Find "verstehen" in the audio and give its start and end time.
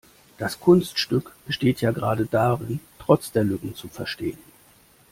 3.87-4.39